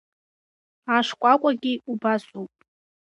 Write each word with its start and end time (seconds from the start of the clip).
Ашкәакәагьы 0.95 1.73
убасоуп. 1.91 2.53